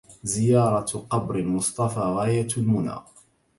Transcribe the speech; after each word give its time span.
زيارة 0.23 1.07
قبر 1.09 1.35
المصطفى 1.35 1.99
غاية 1.99 2.47
المنى 2.57 2.95